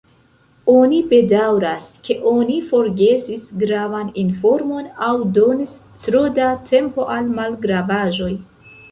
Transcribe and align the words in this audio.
Oni 0.75 0.99
bedaŭras, 1.09 1.89
ke 2.07 2.15
oni 2.29 2.55
forgesis 2.71 3.43
gravan 3.63 4.09
informon, 4.21 4.87
aŭ 5.09 5.11
donis 5.35 5.75
tro 6.07 6.23
da 6.39 6.47
tempo 6.71 7.05
al 7.17 7.29
malgravaĵoj. 7.41 8.31